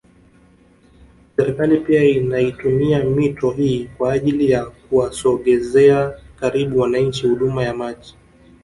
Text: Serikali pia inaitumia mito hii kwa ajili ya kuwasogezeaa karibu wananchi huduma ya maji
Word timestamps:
Serikali 1.37 1.77
pia 1.79 2.03
inaitumia 2.03 3.03
mito 3.03 3.51
hii 3.51 3.89
kwa 3.97 4.13
ajili 4.13 4.51
ya 4.51 4.65
kuwasogezeaa 4.65 6.13
karibu 6.39 6.79
wananchi 6.79 7.27
huduma 7.27 7.63
ya 7.63 7.73
maji 7.73 8.15